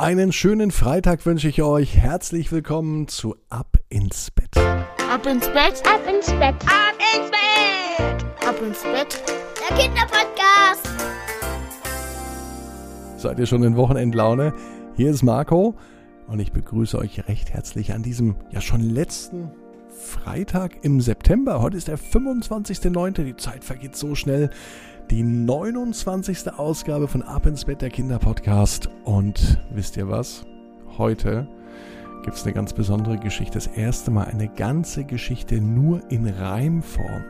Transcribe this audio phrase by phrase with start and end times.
[0.00, 1.98] Einen schönen Freitag wünsche ich euch.
[1.98, 4.56] Herzlich willkommen zu Ab ins Bett.
[4.56, 9.22] Ab ins Bett, ab ins Bett, ab ins Bett, ab ins Bett,
[9.60, 10.88] der Kinderpodcast.
[13.18, 14.54] Seid ihr schon in Wochenendlaune?
[14.96, 15.74] Hier ist Marco
[16.28, 19.50] und ich begrüße euch recht herzlich an diesem ja schon letzten
[20.10, 21.62] Freitag im September.
[21.62, 23.22] Heute ist der 25.09.
[23.22, 24.50] Die Zeit vergeht so schnell
[25.08, 26.52] die 29.
[26.52, 28.90] Ausgabe von Ab ins Bett der Kinder Podcast.
[29.04, 30.44] Und wisst ihr was?
[30.98, 31.46] Heute
[32.24, 33.54] gibt es eine ganz besondere Geschichte.
[33.54, 37.22] Das erste Mal eine ganze Geschichte nur in Reimform.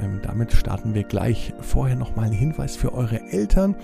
[0.00, 1.54] Ähm, damit starten wir gleich.
[1.60, 3.76] Vorher nochmal ein Hinweis für eure Eltern,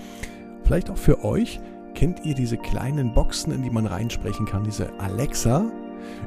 [0.65, 1.61] vielleicht auch für euch.
[1.95, 5.71] Kennt ihr diese kleinen Boxen, in die man reinsprechen kann, diese Alexa?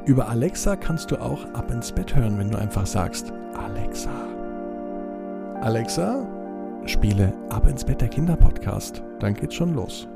[0.05, 4.09] Über Alexa kannst du auch ab ins Bett hören, wenn du einfach sagst, Alexa.
[5.61, 6.25] Alexa,
[6.85, 9.03] spiele Ab ins Bett der Kinder Podcast.
[9.19, 10.07] Dann geht's schon los.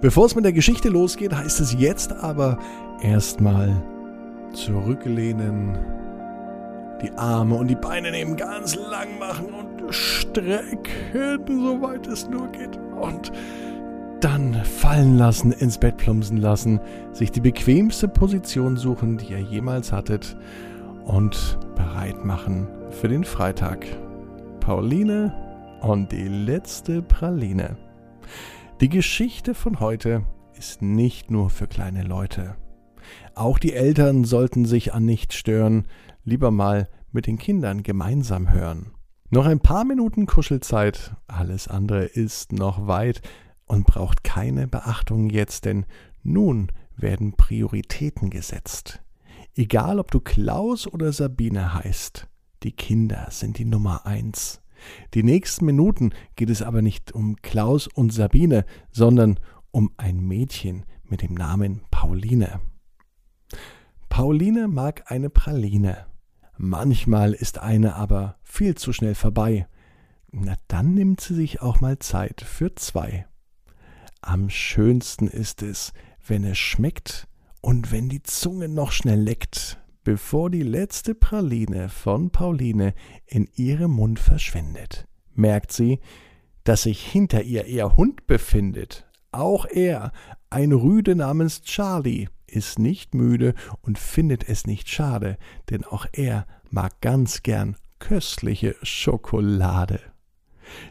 [0.00, 2.58] Bevor es mit der Geschichte losgeht, heißt es jetzt aber
[3.02, 3.74] erstmal
[4.52, 5.78] zurücklehnen,
[7.02, 12.76] die Arme und die Beine nehmen ganz lang machen und strecken, soweit es nur geht.
[13.00, 13.32] Und
[14.20, 16.80] dann fallen lassen, ins Bett plumpsen lassen,
[17.12, 20.36] sich die bequemste Position suchen, die ihr jemals hattet
[21.04, 23.86] und bereit machen für den Freitag.
[24.60, 25.32] Pauline
[25.82, 27.76] und die letzte Praline.
[28.80, 30.24] Die Geschichte von heute
[30.56, 32.56] ist nicht nur für kleine Leute.
[33.34, 35.86] Auch die Eltern sollten sich an nichts stören,
[36.24, 38.92] lieber mal mit den Kindern gemeinsam hören.
[39.30, 43.22] Noch ein paar Minuten Kuschelzeit, alles andere ist noch weit
[43.68, 45.86] und braucht keine Beachtung jetzt, denn
[46.22, 49.00] nun werden Prioritäten gesetzt.
[49.54, 52.26] Egal ob du Klaus oder Sabine heißt,
[52.62, 54.60] die Kinder sind die Nummer eins.
[55.14, 59.38] Die nächsten Minuten geht es aber nicht um Klaus und Sabine, sondern
[59.70, 62.60] um ein Mädchen mit dem Namen Pauline.
[64.08, 66.06] Pauline mag eine Praline.
[66.56, 69.68] Manchmal ist eine aber viel zu schnell vorbei.
[70.32, 73.27] Na dann nimmt sie sich auch mal Zeit für zwei.
[74.20, 75.92] Am schönsten ist es,
[76.26, 77.28] wenn es schmeckt
[77.60, 82.94] und wenn die Zunge noch schnell leckt, bevor die letzte Praline von Pauline
[83.26, 85.06] in ihrem Mund verschwindet.
[85.34, 86.00] Merkt sie,
[86.64, 89.06] dass sich hinter ihr ihr Hund befindet.
[89.32, 90.12] Auch er,
[90.50, 95.36] ein Rüde namens Charlie, ist nicht müde und findet es nicht schade,
[95.70, 100.00] denn auch er mag ganz gern köstliche Schokolade.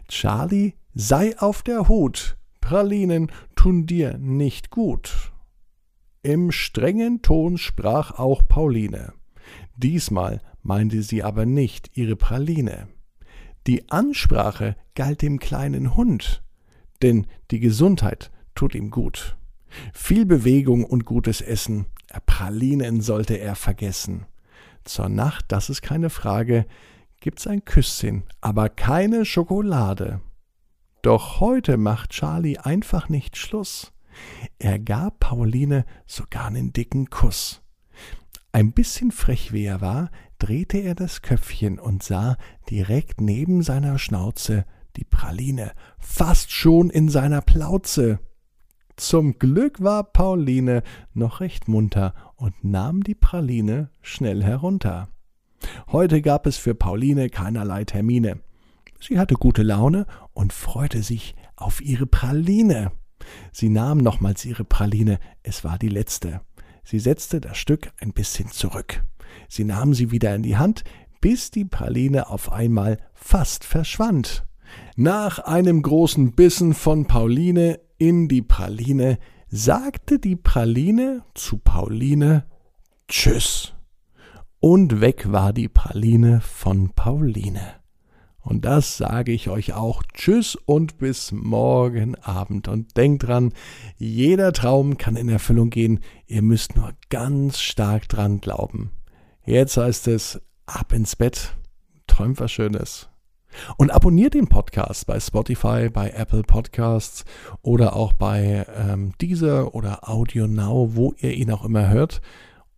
[0.07, 5.31] Charlie, sei auf der Hut, Pralinen tun dir nicht gut.
[6.21, 9.13] Im strengen Ton sprach auch Pauline.
[9.77, 12.89] Diesmal meinte sie aber nicht ihre Praline.
[13.67, 16.43] Die Ansprache galt dem kleinen Hund,
[17.01, 19.37] denn die Gesundheit tut ihm gut.
[19.93, 21.85] Viel Bewegung und gutes Essen,
[22.25, 24.25] Pralinen sollte er vergessen.
[24.83, 26.65] Zur Nacht, das ist keine Frage,
[27.21, 30.19] gibt's ein Küsschen, aber keine Schokolade.
[31.01, 33.93] Doch heute macht Charlie einfach nicht Schluss.
[34.59, 37.61] Er gab Pauline sogar einen dicken Kuss.
[38.51, 40.09] Ein bisschen frech wie er war,
[40.39, 42.37] drehte er das Köpfchen und sah
[42.69, 44.65] direkt neben seiner Schnauze
[44.95, 48.19] die Praline, fast schon in seiner Plauze.
[48.95, 50.81] Zum Glück war Pauline
[51.13, 55.09] noch recht munter und nahm die Praline schnell herunter.
[55.91, 58.39] Heute gab es für Pauline keinerlei Termine.
[58.99, 60.07] Sie hatte gute Laune
[60.37, 62.91] und freute sich auf ihre Praline.
[63.51, 66.41] Sie nahm nochmals ihre Praline, es war die letzte.
[66.83, 69.03] Sie setzte das Stück ein bisschen zurück.
[69.49, 70.83] Sie nahm sie wieder in die Hand,
[71.21, 74.45] bis die Praline auf einmal fast verschwand.
[74.95, 79.17] Nach einem großen Bissen von Pauline in die Praline
[79.49, 82.45] sagte die Praline zu Pauline
[83.07, 83.73] Tschüss.
[84.59, 87.86] Und weg war die Praline von Pauline.
[88.47, 90.03] Und das sage ich euch auch.
[90.13, 92.69] Tschüss und bis morgen Abend.
[92.69, 93.51] Und denkt dran,
[93.97, 95.99] jeder Traum kann in Erfüllung gehen.
[96.27, 98.91] Ihr müsst nur ganz stark dran glauben.
[99.45, 101.57] Jetzt heißt es, ab ins Bett.
[102.07, 103.09] Träumt was Schönes.
[103.75, 107.25] Und abonniert den Podcast bei Spotify, bei Apple Podcasts
[107.61, 112.21] oder auch bei ähm, Deezer oder Audio Now, wo ihr ihn auch immer hört.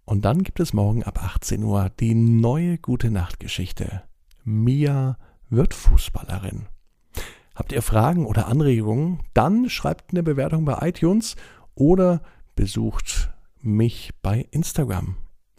[0.06, 4.02] Und dann gibt es morgen ab 18 Uhr die neue Gute Nacht Geschichte.
[4.44, 5.18] Mia
[5.50, 6.68] wird Fußballerin.
[7.56, 9.20] Habt ihr Fragen oder Anregungen?
[9.34, 11.36] Dann schreibt eine Bewertung bei iTunes
[11.76, 12.22] oder
[12.56, 13.30] besucht
[13.62, 15.18] mich bei Instagram.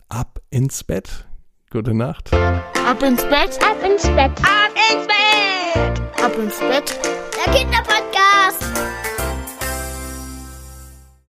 [0.08, 1.26] Ab ins Bett.
[1.70, 2.32] Gute Nacht.
[2.32, 6.98] Ab ins Bett, ab ins Bett, ab ins Bett, ab ins Bett.
[7.46, 8.29] Der Kinderpodcast.